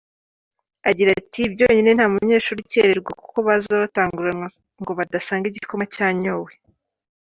Agira 0.89 1.09
ati 1.19 1.41
“Byonyine 1.53 1.91
nta 1.93 2.05
munyeshuri 2.13 2.59
ukererwa 2.61 3.11
kuko 3.21 3.37
baza 3.47 3.73
batanguranwa 3.83 4.47
ngo 4.81 4.91
badasanga 4.99 5.45
igikoma 5.47 5.85
cyanyowe. 5.95 6.51